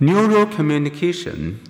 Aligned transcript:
Neural 0.00 0.46
communication. 0.46 1.60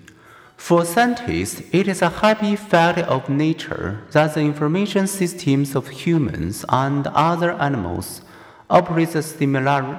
For 0.57 0.87
scientists, 0.87 1.63
it 1.73 1.87
is 1.87 2.01
a 2.01 2.09
happy 2.09 2.57
fact 2.57 3.01
of 3.01 3.29
nature 3.29 4.01
that 4.13 4.33
the 4.33 4.41
information 4.41 5.07
systems 5.07 5.77
of 5.77 5.89
humans 5.89 6.65
and 6.71 7.07
other 7.09 7.53
animals 7.53 8.23
operate 8.71 9.11
similarly. 9.11 9.99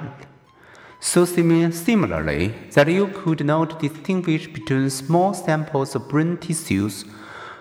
So 0.98 1.24
similarly 1.24 2.52
that 2.72 2.88
you 2.88 3.06
could 3.06 3.46
not 3.46 3.78
distinguish 3.78 4.48
between 4.48 4.90
small 4.90 5.32
samples 5.32 5.94
of 5.94 6.08
brain 6.08 6.36
tissues 6.36 7.04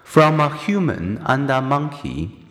from 0.03 0.39
a 0.39 0.49
human 0.49 1.19
and 1.27 1.47
a 1.51 1.61
monkey. 1.61 2.43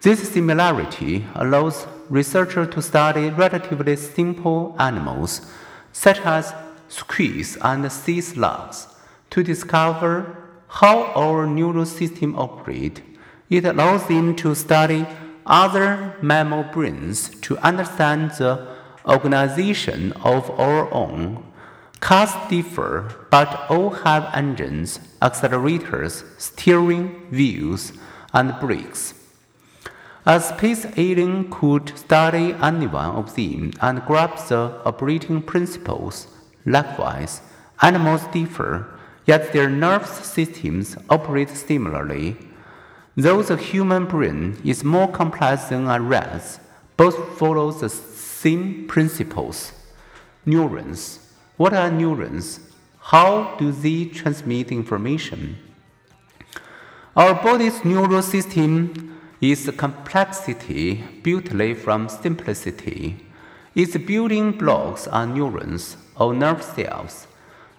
This 0.00 0.26
similarity 0.26 1.26
allows 1.34 1.86
researchers 2.08 2.74
to 2.74 2.80
study 2.80 3.28
relatively 3.28 3.96
simple 3.96 4.74
animals, 4.78 5.42
such 5.92 6.20
as 6.20 6.54
squirrels 6.88 7.56
and 7.62 7.90
sea 7.90 8.20
slugs, 8.20 8.88
to 9.30 9.42
discover 9.42 10.36
how 10.68 11.04
our 11.14 11.46
neural 11.46 11.86
system 11.86 12.36
operates. 12.38 13.00
It 13.48 13.64
allows 13.64 14.06
them 14.08 14.34
to 14.36 14.54
study 14.54 15.06
other 15.46 16.16
mammal 16.20 16.64
brains 16.64 17.30
to 17.40 17.56
understand 17.58 18.32
the 18.32 18.66
organization 19.06 20.12
of 20.24 20.50
our 20.58 20.92
own. 20.92 21.44
Cars 22.00 22.32
differ, 22.50 23.26
but 23.30 23.70
all 23.70 23.90
have 23.90 24.28
engines, 24.34 24.98
accelerators, 25.22 26.24
steering 26.38 27.26
wheels, 27.30 27.92
and 28.34 28.58
brakes. 28.60 29.14
A 30.26 30.40
space 30.40 30.86
alien 30.96 31.50
could 31.50 31.96
study 31.96 32.52
any 32.60 32.88
one 32.88 33.14
of 33.14 33.36
them 33.36 33.72
and 33.80 34.04
grasp 34.04 34.48
the 34.48 34.82
operating 34.84 35.40
principles. 35.40 36.26
Likewise, 36.66 37.42
animals 37.80 38.26
differ, 38.32 38.86
yet 39.24 39.52
their 39.52 39.70
nervous 39.70 40.26
systems 40.26 40.96
operate 41.08 41.50
similarly. 41.50 42.36
Though 43.14 43.42
the 43.42 43.56
human 43.56 44.06
brain 44.06 44.60
is 44.64 44.82
more 44.82 45.08
complex 45.08 45.66
than 45.66 45.86
a 45.86 46.00
rat's, 46.00 46.58
both 46.96 47.38
follow 47.38 47.70
the 47.70 47.88
same 47.88 48.86
principles. 48.88 49.72
Neurons. 50.44 51.20
What 51.56 51.72
are 51.72 51.90
neurons? 51.90 52.60
How 52.98 53.54
do 53.56 53.70
they 53.70 54.06
transmit 54.06 54.72
information? 54.72 55.58
Our 57.14 57.34
body's 57.34 57.84
neural 57.84 58.22
system 58.22 59.18
is 59.40 59.70
complexity 59.76 61.04
built 61.22 61.48
from 61.78 62.08
simplicity. 62.08 63.24
Its 63.74 63.96
building 63.96 64.52
blocks 64.52 65.06
are 65.06 65.26
neurons 65.26 65.96
or 66.18 66.34
nerve 66.34 66.62
cells. 66.62 67.26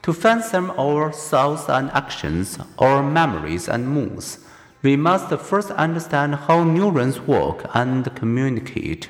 To 0.03 0.13
fathom 0.13 0.71
our 0.77 1.11
thoughts 1.11 1.67
and 1.67 1.91
actions, 1.91 2.57
our 2.79 3.03
memories 3.03 3.67
and 3.67 3.89
moods, 3.89 4.39
we 4.81 4.95
must 4.95 5.29
first 5.39 5.71
understand 5.71 6.35
how 6.35 6.63
neurons 6.63 7.19
work 7.19 7.69
and 7.73 8.15
communicate. 8.15 9.09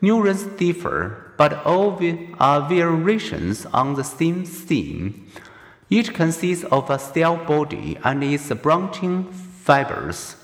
Neurons 0.00 0.44
differ, 0.44 1.32
but 1.36 1.64
all 1.64 2.00
are 2.40 2.68
variations 2.68 3.66
on 3.66 3.94
the 3.94 4.02
same 4.02 4.44
theme. 4.44 5.30
Each 5.88 6.12
consists 6.12 6.64
of 6.64 6.90
a 6.90 6.98
cell 6.98 7.36
body 7.36 7.98
and 8.02 8.24
its 8.24 8.48
branching 8.54 9.30
fibers. 9.30 10.36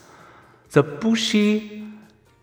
The 0.70 0.82
bushy 0.82 1.77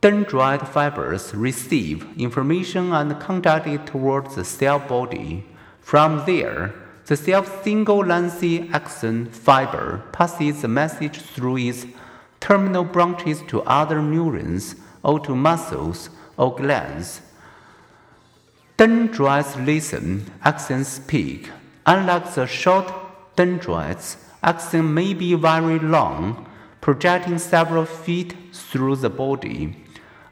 dendrite 0.02 0.68
fibers 0.68 1.34
receive 1.34 2.08
information 2.18 2.94
and 2.94 3.20
conduct 3.20 3.68
it 3.68 3.88
towards 3.88 4.36
the 4.36 4.46
cell 4.46 4.80
body. 4.80 5.44
From 5.80 6.26
there, 6.26 6.74
the 7.06 7.16
cell's 7.16 7.50
single 7.64 8.04
lengthy 8.04 8.70
axon 8.70 9.28
fiber 9.28 10.04
passes 10.12 10.62
the 10.62 10.68
message 10.68 11.20
through 11.20 11.58
its 11.58 11.86
terminal 12.40 12.84
branches 12.84 13.42
to 13.48 13.62
other 13.64 14.02
neurons 14.02 14.76
or 15.04 15.20
to 15.20 15.36
muscles 15.36 16.10
or 16.38 16.56
glands. 16.56 17.22
Dendrites 18.78 19.56
listen, 19.56 20.32
axons 20.44 20.86
speak. 20.86 21.50
Unlike 21.86 22.34
the 22.34 22.46
short 22.46 22.92
dendrites, 23.36 24.18
axon 24.44 24.94
may 24.94 25.14
be 25.14 25.34
very 25.36 25.80
long 25.80 26.48
projecting 26.82 27.38
several 27.38 27.86
feet 27.86 28.36
through 28.52 28.96
the 28.96 29.10
body. 29.10 29.76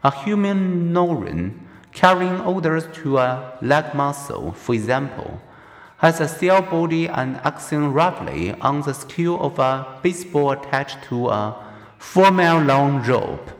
A 0.04 0.10
human 0.10 0.92
neuron 0.92 1.54
carrying 1.92 2.38
orders 2.42 2.86
to 2.92 3.16
a 3.16 3.56
leg 3.62 3.94
muscle, 3.94 4.52
for 4.52 4.74
example, 4.74 5.40
has 5.96 6.20
a 6.20 6.28
cell 6.28 6.60
body 6.60 7.06
and 7.06 7.36
axon 7.38 7.90
roughly 7.90 8.52
on 8.60 8.82
the 8.82 8.92
scale 8.92 9.40
of 9.40 9.58
a 9.58 9.98
baseball 10.02 10.50
attached 10.50 11.02
to 11.04 11.28
a 11.28 11.56
four 11.96 12.30
mile 12.30 12.60
long 12.60 13.02
rope. 13.02 13.50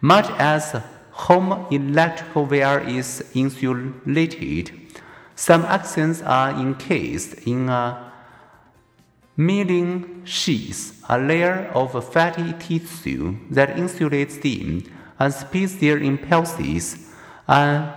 Much 0.00 0.30
as 0.38 0.80
home 1.10 1.66
electrical 1.70 2.46
wire 2.46 2.80
is 2.80 3.22
insulated, 3.34 4.70
some 5.34 5.62
axons 5.64 6.26
are 6.26 6.58
encased 6.58 7.34
in 7.46 7.68
a 7.68 8.12
myelin 9.36 10.26
sheath, 10.26 11.04
a 11.10 11.18
layer 11.18 11.70
of 11.74 12.02
fatty 12.12 12.54
tissue 12.54 13.36
that 13.50 13.76
insulates 13.76 14.40
them 14.40 14.95
and 15.18 15.32
speeds 15.32 15.76
their 15.78 15.98
impulses. 15.98 17.12
And 17.48 17.92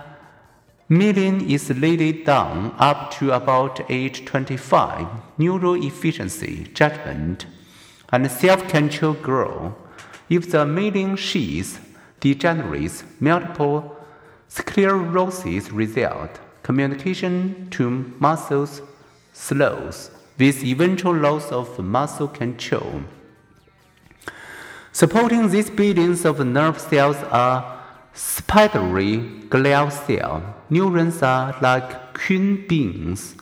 myelin 0.88 1.48
is 1.48 1.70
laid 1.70 2.24
down 2.24 2.74
up 2.78 3.12
to 3.14 3.32
about 3.32 3.80
age 3.90 4.24
25. 4.24 5.06
Neural 5.38 5.82
efficiency, 5.84 6.68
judgment, 6.74 7.46
and 8.12 8.30
self-control 8.30 9.14
grow. 9.14 9.76
If 10.28 10.50
the 10.50 10.64
myelin 10.64 11.16
sheath 11.16 11.86
degenerates, 12.20 13.04
multiple 13.18 13.96
sclerosis 14.48 15.70
result. 15.70 16.40
Communication 16.62 17.68
to 17.70 18.14
muscles 18.18 18.82
slows 19.32 20.10
with 20.38 20.62
eventual 20.64 21.14
loss 21.14 21.50
of 21.50 21.78
muscle 21.78 22.28
control. 22.28 23.02
Supporting 25.00 25.48
these 25.48 25.70
billions 25.70 26.26
of 26.26 26.44
nerve 26.44 26.78
cells 26.78 27.16
are 27.30 27.80
spidery 28.12 29.16
glial 29.48 29.90
cells. 29.90 30.42
Neurons 30.68 31.22
are 31.22 31.56
like 31.62 32.12
queen 32.12 32.66
bees. 32.68 33.34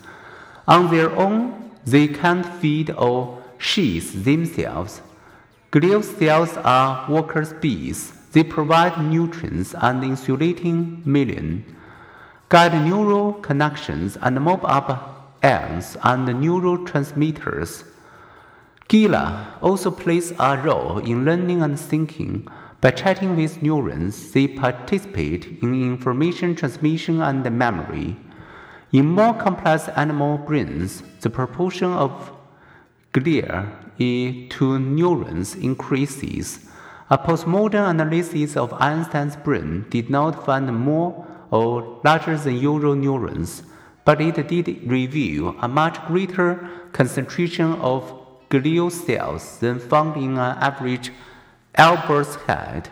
On 0.68 0.88
their 0.88 1.10
own, 1.16 1.72
they 1.84 2.06
can't 2.06 2.46
feed 2.60 2.92
or 2.92 3.42
sheath 3.58 4.22
themselves. 4.22 5.02
Glial 5.72 6.04
cells 6.04 6.56
are 6.58 7.10
workers' 7.10 7.54
bees. 7.54 8.12
They 8.30 8.44
provide 8.44 9.02
nutrients 9.02 9.74
and 9.82 10.04
insulating 10.04 11.02
myelin, 11.04 11.64
guide 12.50 12.84
neural 12.86 13.32
connections, 13.32 14.16
and 14.22 14.40
mop 14.40 14.62
up 14.62 15.34
ions 15.42 15.96
and 16.04 16.28
neurotransmitters. 16.28 17.82
Glia 18.88 19.46
also 19.60 19.90
plays 19.90 20.32
a 20.38 20.56
role 20.56 20.98
in 20.98 21.24
learning 21.24 21.62
and 21.62 21.78
thinking. 21.78 22.48
By 22.80 22.92
chatting 22.92 23.36
with 23.36 23.62
neurons, 23.62 24.32
they 24.32 24.48
participate 24.48 25.58
in 25.62 25.74
information 25.74 26.54
transmission 26.54 27.20
and 27.20 27.44
memory. 27.50 28.16
In 28.92 29.06
more 29.06 29.34
complex 29.34 29.88
animal 29.88 30.38
brains, 30.38 31.02
the 31.20 31.28
proportion 31.28 31.92
of 31.92 32.32
glia 33.12 33.68
to 33.98 34.78
neurons 34.78 35.54
increases. 35.54 36.60
A 37.10 37.18
postmortem 37.18 37.84
analysis 37.84 38.56
of 38.56 38.72
Einstein's 38.74 39.36
brain 39.36 39.84
did 39.90 40.08
not 40.08 40.46
find 40.46 40.74
more 40.74 41.26
or 41.50 42.00
larger 42.04 42.38
than 42.38 42.54
usual 42.54 42.94
neurons 42.94 43.64
but 44.08 44.22
it 44.22 44.48
did 44.48 44.90
reveal 44.90 45.54
a 45.60 45.68
much 45.68 46.02
greater 46.06 46.66
concentration 46.92 47.74
of 47.74 48.17
glial 48.50 48.90
cells 48.90 49.58
than 49.58 49.78
found 49.78 50.16
in 50.16 50.32
an 50.32 50.58
average 50.58 51.12
Albert's 51.76 52.36
head. 52.46 52.90